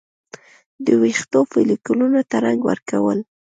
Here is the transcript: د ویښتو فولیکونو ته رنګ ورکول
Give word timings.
د 0.85 0.87
ویښتو 1.01 1.39
فولیکونو 1.49 2.05
ته 2.29 2.37
رنګ 2.45 2.59
ورکول 2.69 3.19